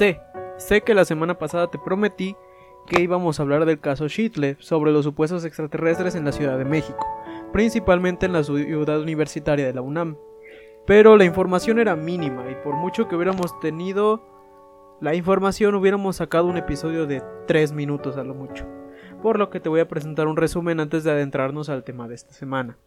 [0.00, 0.18] Sé,
[0.56, 2.34] sé que la semana pasada te prometí
[2.86, 6.64] que íbamos a hablar del caso Shitle sobre los supuestos extraterrestres en la Ciudad de
[6.64, 7.06] México,
[7.52, 10.16] principalmente en la ciudad universitaria de la UNAM.
[10.86, 14.22] Pero la información era mínima y por mucho que hubiéramos tenido
[15.02, 18.64] la información hubiéramos sacado un episodio de 3 minutos a lo mucho.
[19.20, 22.14] Por lo que te voy a presentar un resumen antes de adentrarnos al tema de
[22.14, 22.78] esta semana.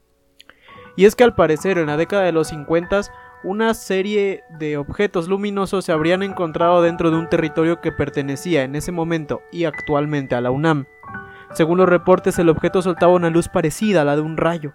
[0.95, 3.01] Y es que al parecer en la década de los 50
[3.43, 8.75] una serie de objetos luminosos se habrían encontrado dentro de un territorio que pertenecía en
[8.75, 10.85] ese momento y actualmente a la UNAM.
[11.51, 14.73] Según los reportes, el objeto soltaba una luz parecida a la de un rayo.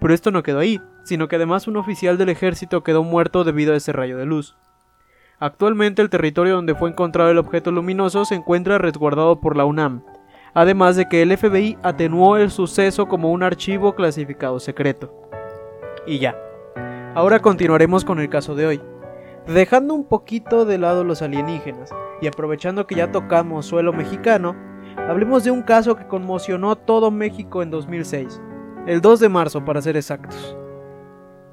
[0.00, 3.74] Pero esto no quedó ahí, sino que además un oficial del ejército quedó muerto debido
[3.74, 4.56] a ese rayo de luz.
[5.40, 10.04] Actualmente el territorio donde fue encontrado el objeto luminoso se encuentra resguardado por la UNAM,
[10.54, 15.12] además de que el FBI atenuó el suceso como un archivo clasificado secreto.
[16.06, 16.36] Y ya.
[17.14, 18.80] Ahora continuaremos con el caso de hoy.
[19.46, 21.90] Dejando un poquito de lado los alienígenas
[22.20, 24.56] y aprovechando que ya tocamos suelo mexicano,
[25.08, 28.42] hablemos de un caso que conmocionó todo México en 2006,
[28.88, 30.56] el 2 de marzo para ser exactos.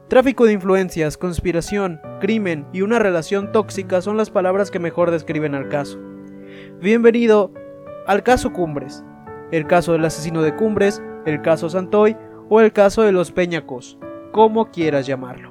[0.07, 5.53] Tráfico de influencias, conspiración, crimen y una relación tóxica son las palabras que mejor describen
[5.53, 5.99] al caso.
[6.81, 7.51] Bienvenido
[8.07, 9.03] al caso Cumbres,
[9.51, 12.17] el caso del asesino de Cumbres, el caso Santoy
[12.49, 13.99] o el caso de los Peñacos,
[14.31, 15.50] como quieras llamarlo.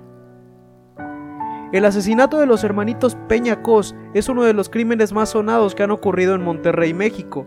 [1.72, 5.92] El asesinato de los hermanitos Peñacos es uno de los crímenes más sonados que han
[5.92, 7.46] ocurrido en Monterrey, México,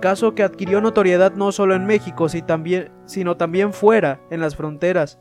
[0.00, 5.18] caso que adquirió notoriedad no solo en México, sino también fuera, en las fronteras,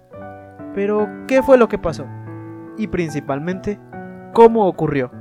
[0.73, 2.05] pero, ¿qué fue lo que pasó?
[2.77, 3.79] Y principalmente,
[4.33, 5.11] ¿cómo ocurrió?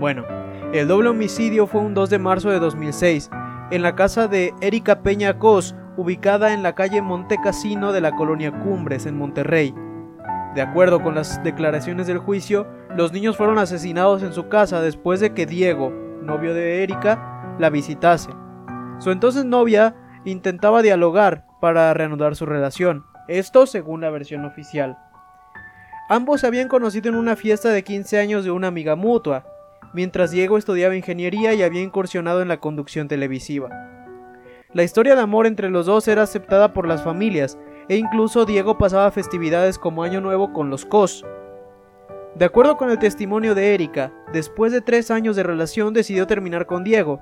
[0.00, 0.24] Bueno,
[0.72, 3.30] el doble homicidio fue un 2 de marzo de 2006,
[3.70, 8.16] en la casa de Erika Peña Cos, ubicada en la calle Monte Casino de la
[8.16, 9.72] colonia Cumbres, en Monterrey.
[10.56, 15.20] De acuerdo con las declaraciones del juicio, los niños fueron asesinados en su casa después
[15.20, 15.90] de que Diego,
[16.22, 18.30] novio de Erika, la visitase.
[18.98, 24.96] Su entonces novia intentaba dialogar para reanudar su relación, esto según la versión oficial.
[26.08, 29.44] Ambos se habían conocido en una fiesta de 15 años de una amiga mutua,
[29.92, 33.68] mientras Diego estudiaba ingeniería y había incursionado en la conducción televisiva.
[34.72, 37.58] La historia de amor entre los dos era aceptada por las familias,
[37.88, 41.24] e incluso Diego pasaba festividades como Año Nuevo con los Cos.
[42.34, 46.66] De acuerdo con el testimonio de Erika, después de tres años de relación decidió terminar
[46.66, 47.20] con Diego,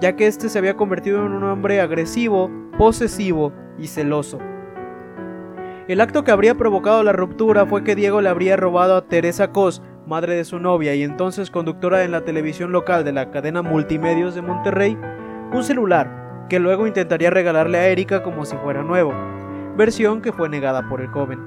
[0.00, 4.38] ya que este se había convertido en un hombre agresivo, posesivo y celoso.
[5.86, 9.52] El acto que habría provocado la ruptura fue que Diego le habría robado a Teresa
[9.52, 13.60] Cos, madre de su novia y entonces conductora en la televisión local de la cadena
[13.60, 14.96] Multimedios de Monterrey,
[15.52, 19.12] un celular que luego intentaría regalarle a Erika como si fuera nuevo,
[19.76, 21.40] versión que fue negada por el joven.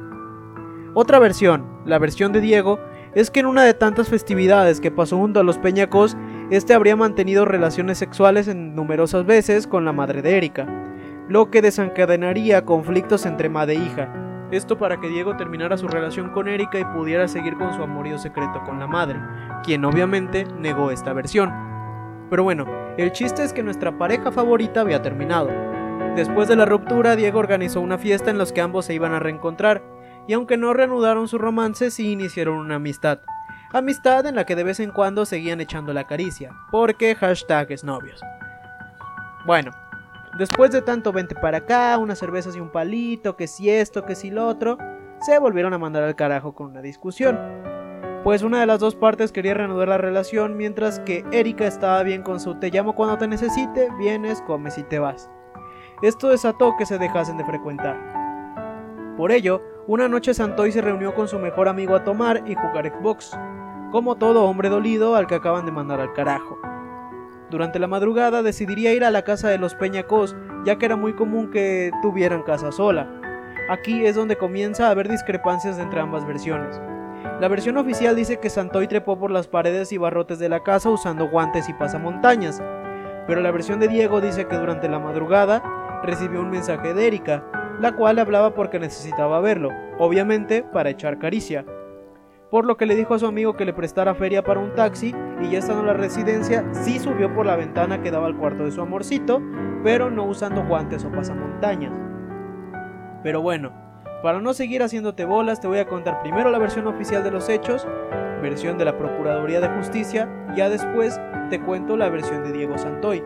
[0.94, 2.80] Otra versión, la versión de Diego,
[3.14, 6.18] es que en una de tantas festividades que pasó junto a los Peñacos,
[6.50, 10.68] este habría mantenido relaciones sexuales en numerosas veces con la madre de Erika,
[11.28, 16.30] lo que desencadenaría conflictos entre madre e hija, esto para que Diego terminara su relación
[16.30, 19.20] con Erika y pudiera seguir con su amorío secreto con la madre,
[19.64, 21.52] quien obviamente negó esta versión.
[22.30, 22.66] Pero bueno,
[22.98, 25.50] el chiste es que nuestra pareja favorita había terminado.
[26.16, 29.20] Después de la ruptura, Diego organizó una fiesta en la que ambos se iban a
[29.20, 29.84] reencontrar,
[30.28, 33.20] y aunque no reanudaron su romance, sí iniciaron una amistad.
[33.72, 37.84] Amistad en la que de vez en cuando seguían echando la caricia, porque hashtag es
[37.84, 38.22] novios.
[39.46, 39.72] Bueno,
[40.38, 44.14] Después de tanto vente para acá, unas cervezas y un palito, que si esto, que
[44.14, 44.78] si lo otro,
[45.20, 47.40] se volvieron a mandar al carajo con una discusión.
[48.24, 52.22] Pues una de las dos partes quería reanudar la relación, mientras que Erika estaba bien
[52.22, 55.28] con su te llamo cuando te necesite, vienes, comes y te vas.
[56.02, 57.98] Esto desató que se dejasen de frecuentar.
[59.18, 62.88] Por ello, una noche Santoy se reunió con su mejor amigo a tomar y jugar
[62.88, 63.36] Xbox,
[63.92, 66.60] como todo hombre dolido al que acaban de mandar al carajo.
[67.50, 70.36] Durante la madrugada decidiría ir a la casa de los Peñacos,
[70.66, 73.10] ya que era muy común que tuvieran casa sola.
[73.68, 76.80] Aquí es donde comienza a haber discrepancias entre ambas versiones.
[77.42, 80.92] La versión oficial dice que Santoy trepó por las paredes y barrotes de la casa
[80.92, 82.62] usando guantes y pasamontañas,
[83.26, 85.64] pero la versión de Diego dice que durante la madrugada
[86.04, 87.44] recibió un mensaje de Erika,
[87.80, 91.66] la cual hablaba porque necesitaba verlo, obviamente para echar caricia
[92.50, 95.14] por lo que le dijo a su amigo que le prestara feria para un taxi
[95.42, 98.64] y ya estando en la residencia, sí subió por la ventana que daba al cuarto
[98.64, 99.42] de su amorcito,
[99.84, 101.92] pero no usando guantes o pasamontañas.
[103.22, 103.72] Pero bueno,
[104.24, 107.50] para no seguir haciéndote bolas, te voy a contar primero la versión oficial de los
[107.50, 107.86] hechos,
[108.42, 111.20] versión de la Procuraduría de Justicia, y ya después
[111.50, 113.24] te cuento la versión de Diego Santoy.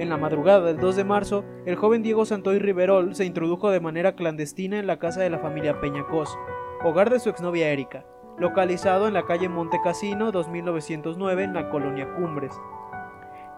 [0.00, 3.80] En la madrugada del 2 de marzo, el joven Diego Santoy Riverol se introdujo de
[3.80, 6.38] manera clandestina en la casa de la familia Peñacos,
[6.82, 8.06] hogar de su exnovia Erika,
[8.38, 12.58] localizado en la calle Monte Cassino 2909 en la colonia Cumbres.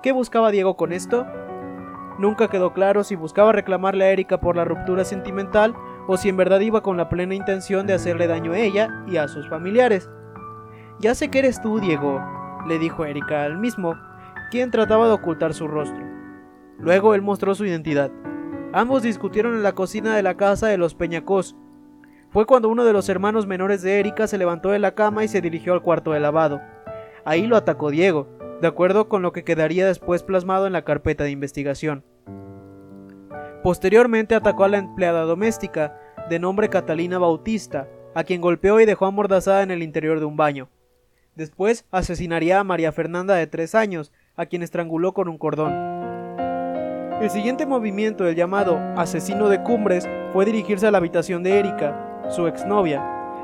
[0.03, 1.25] ¿Qué buscaba Diego con esto?
[2.19, 5.77] Nunca quedó claro si buscaba reclamarle a Erika por la ruptura sentimental
[6.09, 9.17] o si en verdad iba con la plena intención de hacerle daño a ella y
[9.17, 10.11] a sus familiares.
[10.99, 12.21] Ya sé que eres tú, Diego,
[12.67, 13.94] le dijo Erika al mismo,
[14.50, 16.21] quien trataba de ocultar su rostro.
[16.82, 18.11] Luego él mostró su identidad.
[18.73, 21.56] Ambos discutieron en la cocina de la casa de los Peñacos.
[22.31, 25.29] Fue cuando uno de los hermanos menores de Erika se levantó de la cama y
[25.29, 26.61] se dirigió al cuarto de lavado.
[27.25, 28.29] Ahí lo atacó Diego,
[28.61, 32.05] de acuerdo con lo que quedaría después plasmado en la carpeta de investigación.
[33.62, 35.96] Posteriormente atacó a la empleada doméstica,
[36.29, 40.37] de nombre Catalina Bautista, a quien golpeó y dejó amordazada en el interior de un
[40.37, 40.69] baño.
[41.37, 45.92] Después asesinaría a María Fernanda de tres años, a quien estranguló con un cordón.
[47.22, 52.24] El siguiente movimiento del llamado asesino de cumbres fue dirigirse a la habitación de Erika,
[52.28, 53.00] su exnovia,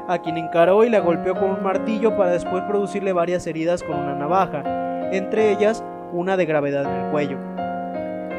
[0.09, 3.97] a quien encaró y la golpeó con un martillo para después producirle varias heridas con
[3.97, 4.65] una navaja,
[5.13, 7.39] entre ellas una de gravedad en el cuello.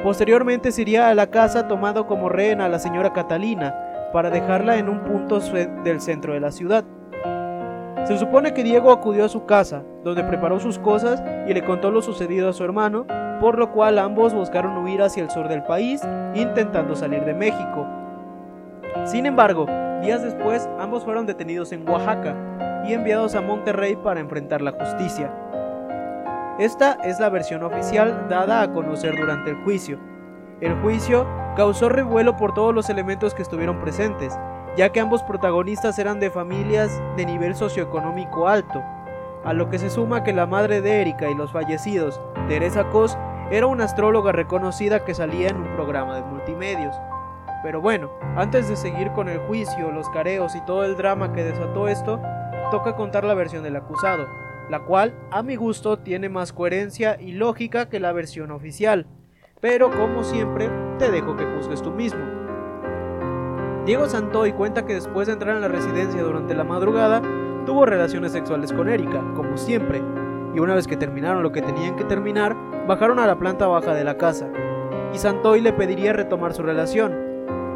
[0.03, 3.74] Posteriormente se iría a la casa tomando como rehén a la señora Catalina
[4.12, 6.83] para dejarla en un punto del centro de la ciudad.
[8.10, 11.92] Se supone que Diego acudió a su casa, donde preparó sus cosas y le contó
[11.92, 13.06] lo sucedido a su hermano,
[13.40, 16.02] por lo cual ambos buscaron huir hacia el sur del país,
[16.34, 17.86] intentando salir de México.
[19.06, 19.68] Sin embargo,
[20.02, 22.36] días después ambos fueron detenidos en Oaxaca
[22.84, 25.32] y enviados a Monterrey para enfrentar la justicia.
[26.58, 30.00] Esta es la versión oficial dada a conocer durante el juicio.
[30.62, 34.36] El juicio causó revuelo por todos los elementos que estuvieron presentes,
[34.75, 38.83] ya que ambos protagonistas eran de familias de nivel socioeconómico alto,
[39.44, 43.18] a lo que se suma que la madre de Erika y los fallecidos, Teresa Cos,
[43.51, 46.95] era una astróloga reconocida que salía en un programa de multimedios.
[47.63, 51.44] Pero bueno, antes de seguir con el juicio, los careos y todo el drama que
[51.44, 52.22] desató esto,
[52.72, 54.27] toca contar la versión del acusado,
[54.69, 59.07] la cual, a mi gusto, tiene más coherencia y lógica que la versión oficial,
[59.60, 60.69] pero como siempre,
[61.00, 62.38] te dejo que juzgues tú mismo.
[63.89, 67.24] Diego Santoy cuenta que después de entrar en la residencia durante la madrugada,
[67.65, 70.00] tuvo relaciones sexuales con Erika, como siempre,
[70.53, 72.56] y una vez que terminaron lo que tenían que terminar,
[72.88, 74.47] bajaron a la planta baja de la casa,
[75.12, 77.15] y Santoy le pediría retomar su relación.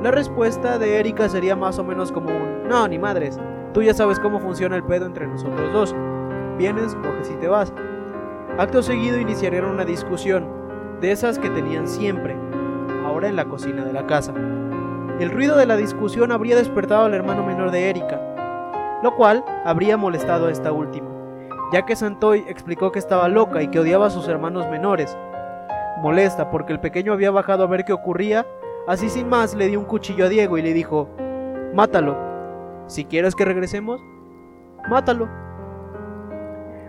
[0.04, 3.40] La respuesta de Erika sería más o menos como un no, ni madres,
[3.74, 5.96] tú ya sabes cómo funciona el pedo entre nosotros dos.
[6.60, 7.74] Vienes, coges y te vas.
[8.60, 10.48] Acto seguido iniciarían una discusión,
[11.02, 12.38] de esas que tenían siempre,
[13.04, 14.32] ahora en la cocina de la casa.
[15.20, 19.96] El ruido de la discusión habría despertado al hermano menor de Erika, lo cual habría
[19.96, 21.08] molestado a esta última,
[21.72, 25.16] ya que Santoy explicó que estaba loca y que odiaba a sus hermanos menores.
[26.02, 28.48] Molesta porque el pequeño había bajado a ver qué ocurría,
[28.88, 31.10] así sin más le dio un cuchillo a Diego y le dijo,
[31.76, 32.18] Mátalo.
[32.88, 34.02] Si quieres que regresemos,
[34.90, 35.30] mátalo.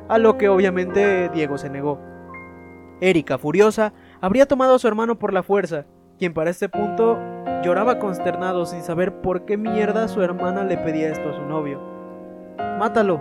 [0.09, 2.01] A lo que obviamente Diego se negó.
[3.01, 5.87] Erika, furiosa, habría tomado a su hermano por la fuerza,
[6.25, 7.19] quien para este punto
[7.63, 11.81] Lloraba consternado sin saber por qué mierda su hermana le pedía esto a su novio.
[12.79, 13.21] Mátalo.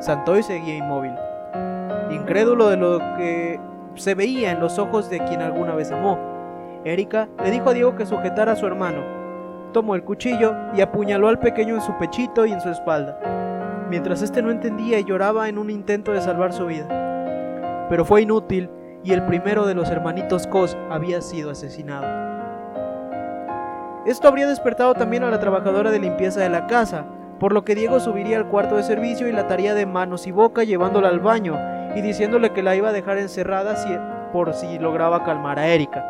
[0.00, 1.12] Santoy seguía inmóvil,
[2.10, 3.60] incrédulo de lo que
[3.94, 6.18] se veía en los ojos de quien alguna vez amó.
[6.84, 9.02] Erika le dijo a Diego que sujetara a su hermano.
[9.72, 14.22] Tomó el cuchillo y apuñaló al pequeño en su pechito y en su espalda, mientras
[14.22, 17.86] este no entendía y lloraba en un intento de salvar su vida.
[17.88, 18.68] Pero fue inútil
[19.06, 22.06] y el primero de los hermanitos Cos había sido asesinado.
[24.04, 27.04] Esto habría despertado también a la trabajadora de limpieza de la casa,
[27.38, 30.32] por lo que Diego subiría al cuarto de servicio y la ataría de manos y
[30.32, 31.56] boca llevándola al baño
[31.94, 33.76] y diciéndole que la iba a dejar encerrada
[34.32, 36.04] por si lograba calmar a Erika.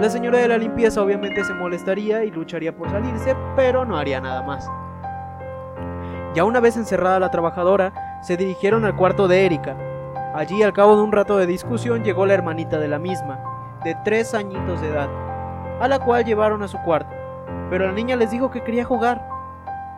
[0.00, 4.22] La señora de la limpieza obviamente se molestaría y lucharía por salirse, pero no haría
[4.22, 4.66] nada más.
[6.34, 9.91] Ya una vez encerrada la trabajadora, se dirigieron al cuarto de Erika.
[10.34, 13.38] Allí, al cabo de un rato de discusión, llegó la hermanita de la misma,
[13.84, 15.10] de tres añitos de edad,
[15.78, 17.14] a la cual llevaron a su cuarto.
[17.68, 19.28] Pero la niña les dijo que quería jugar,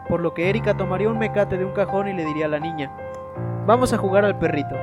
[0.08, 2.58] por lo que Erika tomaría un mecate de un cajón y le diría a la
[2.58, 2.90] niña,
[3.64, 4.74] vamos a jugar al perrito,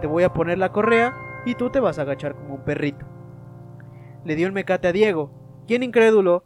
[0.00, 1.12] te voy a poner la correa
[1.44, 3.04] y tú te vas a agachar como un perrito.
[4.24, 5.30] Le dio el mecate a Diego,
[5.66, 6.44] quien incrédulo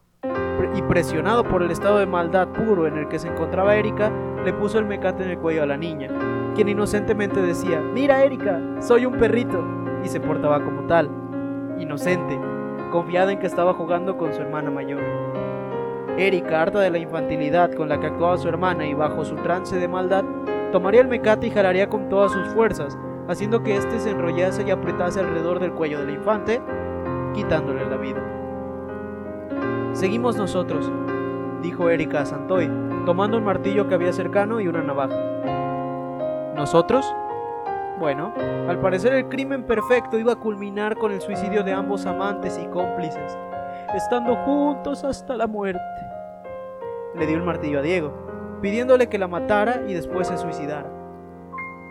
[0.74, 4.10] y presionado por el estado de maldad puro en el que se encontraba Erika,
[4.44, 6.08] le puso el mecate en el cuello a la niña,
[6.56, 9.62] quien inocentemente decía, mira Erika, soy un perrito,
[10.02, 11.10] y se portaba como tal,
[11.78, 12.40] inocente,
[12.90, 15.02] confiada en que estaba jugando con su hermana mayor.
[16.16, 19.76] Erika, harta de la infantilidad con la que actuaba su hermana y bajo su trance
[19.76, 20.24] de maldad,
[20.72, 22.96] tomaría el mecate y jalaría con todas sus fuerzas,
[23.28, 26.62] haciendo que éste se enrollase y apretase alrededor del cuello del infante,
[27.34, 28.22] quitándole la vida.
[29.92, 30.90] Seguimos nosotros,
[31.60, 32.70] dijo Erika a Santoy,
[33.04, 35.35] tomando un martillo que había cercano y una navaja.
[36.56, 37.14] ¿Nosotros?
[38.00, 38.32] Bueno,
[38.66, 42.66] al parecer el crimen perfecto iba a culminar con el suicidio de ambos amantes y
[42.68, 43.36] cómplices,
[43.94, 45.82] estando juntos hasta la muerte.
[47.14, 50.90] Le dio el martillo a Diego, pidiéndole que la matara y después se suicidara.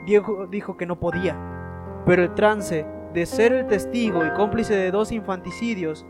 [0.08, 1.38] Diego dijo que no podía,
[2.08, 6.08] pero el trance de ser el testigo y cómplice de dos infanticidios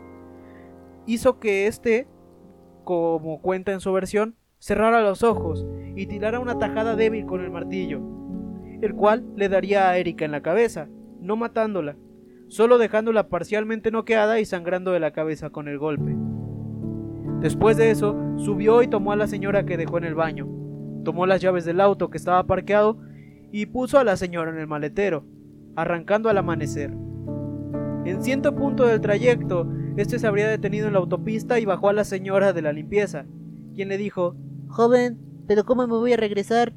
[1.04, 2.08] hizo que éste,
[2.84, 7.50] como cuenta en su versión, cerrara los ojos y tirara una tajada débil con el
[7.50, 8.00] martillo,
[8.82, 10.88] el cual le daría a Erika en la cabeza,
[11.20, 11.96] no matándola,
[12.48, 16.16] solo dejándola parcialmente noqueada y sangrando de la cabeza con el golpe.
[17.40, 20.48] Después de eso, subió y tomó a la señora que dejó en el baño,
[21.04, 22.98] tomó las llaves del auto que estaba parqueado
[23.52, 25.24] y puso a la señora en el maletero,
[25.76, 26.90] arrancando al amanecer.
[28.04, 31.92] En cierto punto del trayecto, este se habría detenido en la autopista y bajó a
[31.92, 33.26] la señora de la limpieza,
[33.74, 34.36] quien le dijo
[34.68, 36.72] Joven, ¿pero cómo me voy a regresar?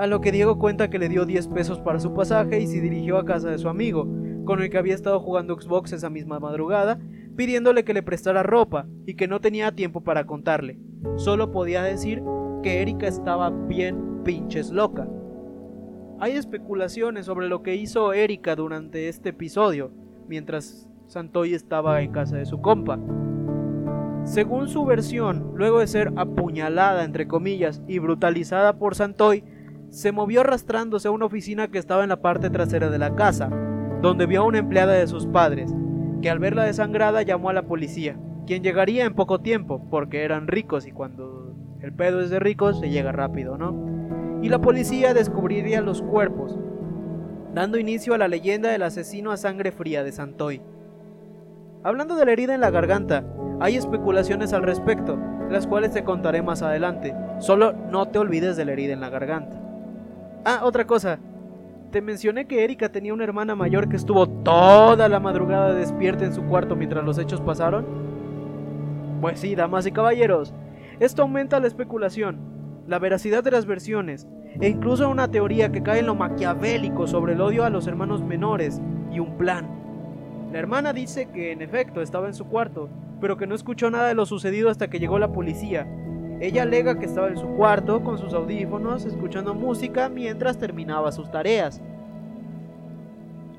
[0.00, 2.80] A lo que Diego cuenta que le dio 10 pesos para su pasaje y se
[2.80, 4.08] dirigió a casa de su amigo,
[4.46, 6.98] con el que había estado jugando Xbox esa misma madrugada,
[7.36, 10.78] pidiéndole que le prestara ropa y que no tenía tiempo para contarle.
[11.16, 12.22] Solo podía decir
[12.62, 15.06] que Erika estaba bien pinches loca.
[16.18, 19.92] Hay especulaciones sobre lo que hizo Erika durante este episodio,
[20.26, 22.98] mientras Santoy estaba en casa de su compa.
[24.24, 29.44] Según su versión, luego de ser apuñalada entre comillas y brutalizada por Santoy,
[29.90, 33.50] se movió arrastrándose a una oficina que estaba en la parte trasera de la casa,
[34.00, 35.74] donde vio a una empleada de sus padres,
[36.22, 38.16] que al verla desangrada llamó a la policía,
[38.46, 42.80] quien llegaría en poco tiempo, porque eran ricos y cuando el pedo es de ricos
[42.80, 43.90] se llega rápido, ¿no?
[44.42, 46.58] y la policía descubriría los cuerpos,
[47.54, 50.62] dando inicio a la leyenda del asesino a sangre fría de Santoy.
[51.82, 53.24] Hablando de la herida en la garganta,
[53.60, 55.18] hay especulaciones al respecto,
[55.50, 57.14] las cuales te contaré más adelante.
[57.38, 59.60] Solo no te olvides de la herida en la garganta.
[60.44, 61.18] Ah, otra cosa.
[61.90, 66.32] Te mencioné que Erika tenía una hermana mayor que estuvo toda la madrugada despierta en
[66.32, 67.84] su cuarto mientras los hechos pasaron.
[69.20, 70.54] Pues sí, damas y caballeros,
[70.98, 72.38] esto aumenta la especulación,
[72.86, 74.26] la veracidad de las versiones
[74.60, 78.22] e incluso una teoría que cae en lo maquiavélico sobre el odio a los hermanos
[78.22, 78.80] menores
[79.12, 79.68] y un plan.
[80.52, 82.88] La hermana dice que en efecto estaba en su cuarto,
[83.20, 85.86] pero que no escuchó nada de lo sucedido hasta que llegó la policía.
[86.40, 91.30] Ella alega que estaba en su cuarto con sus audífonos escuchando música mientras terminaba sus
[91.30, 91.82] tareas.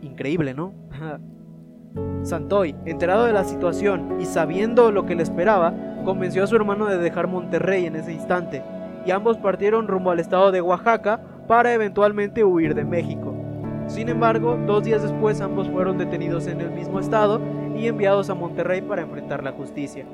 [0.02, 0.74] Increíble, ¿no?
[2.24, 5.74] Santoy, enterado de la situación y sabiendo lo que le esperaba,
[6.04, 8.64] convenció a su hermano de dejar Monterrey en ese instante
[9.06, 13.36] y ambos partieron rumbo al estado de Oaxaca para eventualmente huir de México.
[13.88, 17.42] Sin embargo, dos días después ambos fueron detenidos en el mismo estado
[17.76, 20.06] y enviados a Monterrey para enfrentar la justicia.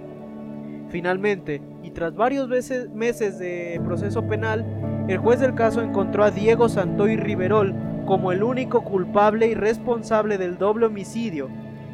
[0.90, 4.66] Finalmente, y tras varios meses de proceso penal,
[5.08, 7.76] el juez del caso encontró a Diego Santoy Riverol
[8.06, 11.50] como el único culpable y responsable del doble homicidio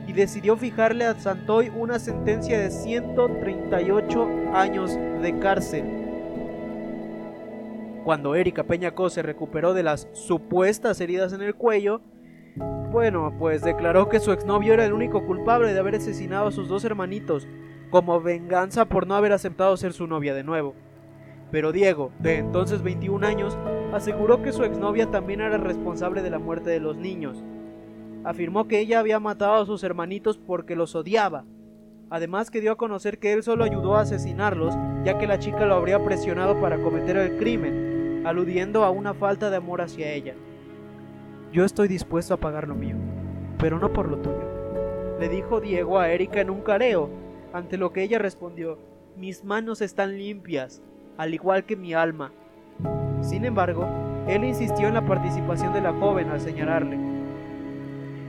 [0.08, 5.86] y decidió fijarle a Santoy una sentencia de 138 años de cárcel.
[8.04, 12.02] Cuando Erika Peñacó se recuperó de las supuestas heridas en el cuello,
[12.92, 16.68] bueno, pues declaró que su exnovio era el único culpable de haber asesinado a sus
[16.68, 17.48] dos hermanitos,
[17.94, 20.74] como venganza por no haber aceptado ser su novia de nuevo.
[21.52, 23.56] Pero Diego, de entonces 21 años,
[23.94, 27.44] aseguró que su exnovia también era responsable de la muerte de los niños.
[28.24, 31.46] Afirmó que ella había matado a sus hermanitos porque los odiaba.
[32.10, 34.74] Además que dio a conocer que él solo ayudó a asesinarlos,
[35.06, 39.52] ya que la chica lo habría presionado para cometer el crimen, aludiendo a una falta
[39.52, 40.34] de amor hacia ella.
[41.52, 42.96] Yo estoy dispuesto a pagar lo mío,
[43.60, 47.22] pero no por lo tuyo, le dijo Diego a Erika en un careo,
[47.54, 48.80] ante lo que ella respondió,
[49.16, 50.82] mis manos están limpias,
[51.18, 52.32] al igual que mi alma.
[53.22, 53.88] Sin embargo,
[54.28, 56.98] él insistió en la participación de la joven al señalarle.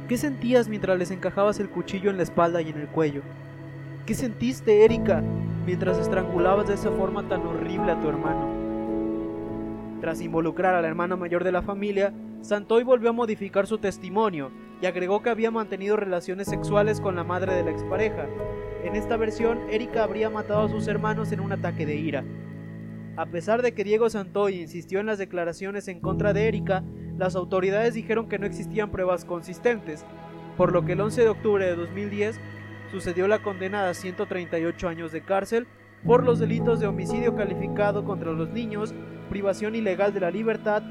[0.08, 3.22] ¿Qué sentías mientras les encajabas el cuchillo en la espalda y en el cuello?
[4.04, 5.22] ¿Qué sentiste, Erika,
[5.64, 8.52] mientras estrangulabas de esa forma tan horrible a tu hermano?
[10.02, 12.12] Tras involucrar a la hermana mayor de la familia,
[12.42, 14.50] Santoy volvió a modificar su testimonio
[14.82, 18.26] y agregó que había mantenido relaciones sexuales con la madre de la expareja.
[18.84, 22.22] En esta versión, Erika habría matado a sus hermanos en un ataque de ira.
[23.16, 26.84] A pesar de que Diego Santoy insistió en las declaraciones en contra de Erika,
[27.16, 30.04] las autoridades dijeron que no existían pruebas consistentes,
[30.58, 32.38] por lo que el 11 de octubre de 2010
[32.90, 35.66] sucedió la condena a 138 años de cárcel
[36.04, 38.94] por los delitos de homicidio calificado contra los niños,
[39.30, 40.82] privación ilegal de la libertad,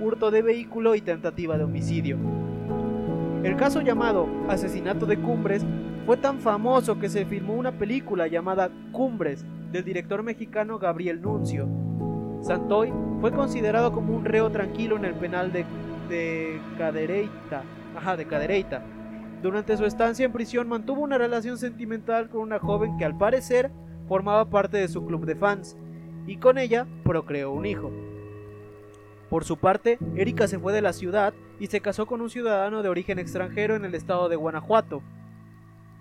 [0.00, 2.16] hurto de vehículo y tentativa de homicidio.
[3.44, 5.66] El caso llamado Asesinato de Cumbres
[6.06, 11.68] fue tan famoso que se filmó una película llamada Cumbres del director mexicano Gabriel Nuncio.
[12.42, 15.64] Santoy fue considerado como un reo tranquilo en el penal de,
[16.08, 16.60] de.
[17.96, 18.82] Ajá, de Cadereyta.
[19.42, 23.70] Durante su estancia en prisión mantuvo una relación sentimental con una joven que al parecer
[24.08, 25.76] formaba parte de su club de fans
[26.26, 27.90] y con ella procreó un hijo.
[29.30, 32.82] Por su parte, Erika se fue de la ciudad y se casó con un ciudadano
[32.82, 35.02] de origen extranjero en el estado de Guanajuato.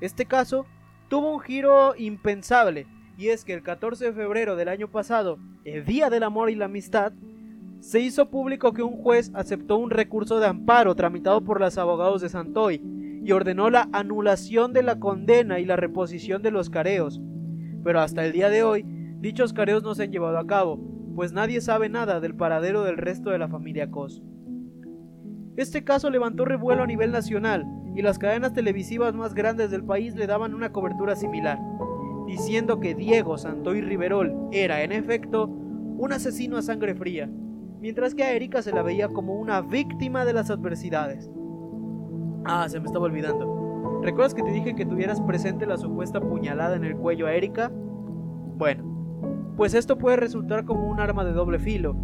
[0.01, 0.65] Este caso
[1.09, 5.85] tuvo un giro impensable, y es que el 14 de febrero del año pasado, el
[5.85, 7.13] Día del Amor y la Amistad,
[7.81, 12.21] se hizo público que un juez aceptó un recurso de amparo tramitado por los abogados
[12.21, 12.81] de Santoy
[13.23, 17.21] y ordenó la anulación de la condena y la reposición de los careos.
[17.83, 18.83] Pero hasta el día de hoy,
[19.19, 20.79] dichos careos no se han llevado a cabo,
[21.15, 24.23] pues nadie sabe nada del paradero del resto de la familia Cos.
[25.57, 30.15] Este caso levantó revuelo a nivel nacional y las cadenas televisivas más grandes del país
[30.15, 31.59] le daban una cobertura similar,
[32.25, 37.29] diciendo que Diego Santoy Riverol era en efecto un asesino a sangre fría,
[37.79, 41.29] mientras que a Erika se la veía como una víctima de las adversidades.
[42.45, 44.01] Ah, se me estaba olvidando.
[44.01, 47.71] ¿Recuerdas que te dije que tuvieras presente la supuesta puñalada en el cuello a Erika?
[48.57, 51.95] Bueno, pues esto puede resultar como un arma de doble filo,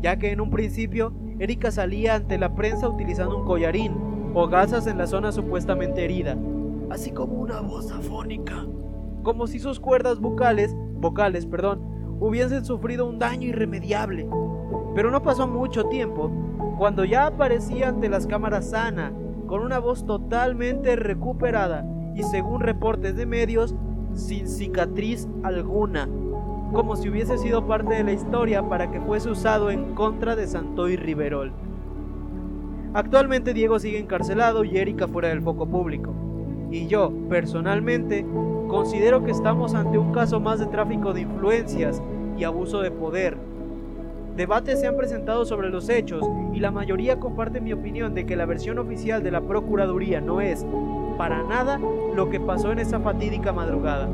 [0.00, 4.86] ya que en un principio Erika salía ante la prensa utilizando un collarín o gasas
[4.86, 6.36] en la zona supuestamente herida,
[6.90, 8.66] así como una voz afónica,
[9.22, 11.80] como si sus cuerdas vocales, vocales, perdón,
[12.20, 14.28] hubiesen sufrido un daño irremediable.
[14.94, 16.30] Pero no pasó mucho tiempo
[16.78, 19.12] cuando ya aparecía ante las cámaras sana,
[19.46, 21.84] con una voz totalmente recuperada
[22.14, 23.74] y según reportes de medios,
[24.14, 26.08] sin cicatriz alguna,
[26.72, 30.46] como si hubiese sido parte de la historia para que fuese usado en contra de
[30.46, 31.52] Santoy Riverol.
[32.92, 36.12] Actualmente Diego sigue encarcelado y Erika fuera del foco público.
[36.72, 38.26] Y yo, personalmente,
[38.68, 42.02] considero que estamos ante un caso más de tráfico de influencias
[42.36, 43.36] y abuso de poder.
[44.36, 48.36] Debates se han presentado sobre los hechos y la mayoría comparte mi opinión de que
[48.36, 50.66] la versión oficial de la Procuraduría no es,
[51.16, 51.78] para nada,
[52.14, 54.08] lo que pasó en esa fatídica madrugada.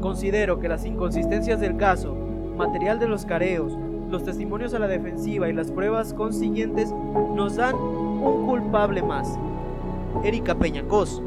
[0.00, 2.14] Considero que las inconsistencias del caso,
[2.56, 3.76] material de los careos,
[4.08, 6.92] los testimonios a la defensiva y las pruebas consiguientes
[7.34, 9.38] nos dan un culpable más,
[10.24, 11.22] Erika Peñacos.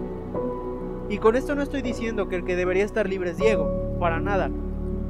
[1.10, 4.20] Y con esto no estoy diciendo que el que debería estar libre es Diego, para
[4.20, 4.50] nada.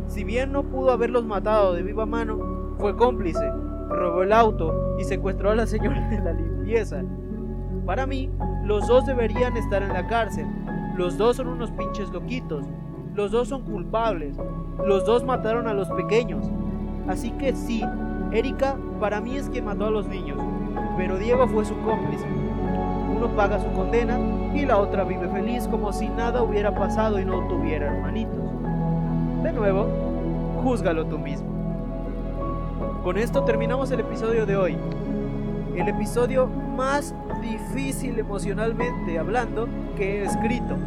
[0.07, 3.51] Si bien no pudo haberlos matado de viva mano, fue cómplice,
[3.89, 7.03] robó el auto y secuestró a la señora de la limpieza.
[7.85, 8.29] Para mí,
[8.63, 10.47] los dos deberían estar en la cárcel.
[10.95, 12.65] Los dos son unos pinches loquitos.
[13.15, 14.37] Los dos son culpables.
[14.85, 16.49] Los dos mataron a los pequeños.
[17.09, 17.83] Así que sí,
[18.31, 20.37] Erika para mí es quien mató a los niños,
[20.95, 22.25] pero Diego fue su cómplice.
[23.15, 24.19] Uno paga su condena
[24.53, 28.37] y la otra vive feliz como si nada hubiera pasado y no tuviera hermanitos.
[29.41, 29.87] De nuevo,
[30.63, 31.49] júzgalo tú mismo.
[33.03, 34.77] Con esto terminamos el episodio de hoy.
[35.75, 39.67] El episodio más difícil emocionalmente hablando
[39.97, 40.77] que he escrito.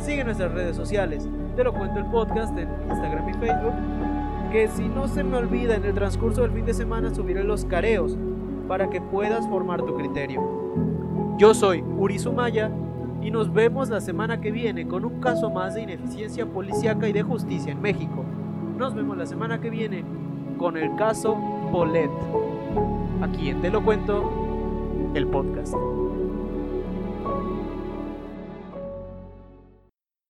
[0.00, 1.28] Sigue nuestras redes sociales.
[1.54, 4.03] Te lo cuento el podcast en Instagram y Facebook.
[4.54, 7.64] Que si no se me olvida en el transcurso del fin de semana subiré los
[7.64, 8.16] careos
[8.68, 10.40] para que puedas formar tu criterio.
[11.38, 12.70] Yo soy Uri Sumaya
[13.20, 17.12] y nos vemos la semana que viene con un caso más de ineficiencia policíaca y
[17.12, 18.24] de justicia en México.
[18.78, 20.04] Nos vemos la semana que viene
[20.56, 21.36] con el caso
[21.72, 22.12] Polet.
[23.22, 24.30] Aquí en Te lo cuento,
[25.14, 25.74] el podcast.